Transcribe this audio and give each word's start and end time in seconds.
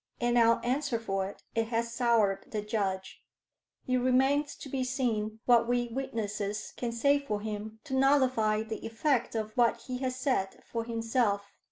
And 0.19 0.39
I'll 0.39 0.59
answer 0.63 0.97
for 0.97 1.29
it, 1.29 1.43
it 1.53 1.67
has 1.67 1.93
soured 1.93 2.45
the 2.49 2.63
judge. 2.63 3.23
It 3.85 3.97
remains 3.97 4.55
to 4.55 4.67
be 4.67 4.83
seen 4.83 5.41
what 5.45 5.67
we 5.67 5.89
witnesses 5.89 6.73
can 6.75 6.91
say 6.91 7.19
for 7.19 7.39
him, 7.41 7.77
to 7.83 7.93
nullify 7.93 8.63
the 8.63 8.83
effect 8.83 9.35
of 9.35 9.55
what 9.55 9.81
he 9.81 9.99
has 9.99 10.15
said 10.15 10.63
for 10.65 10.85
himself. 10.85 11.43